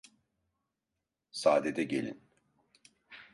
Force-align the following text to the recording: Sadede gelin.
Sadede 1.31 1.83
gelin. 1.83 2.21